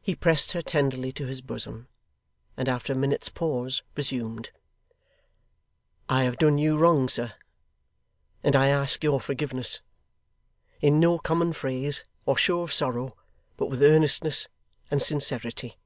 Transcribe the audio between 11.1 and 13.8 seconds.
common phrase, or show of sorrow; but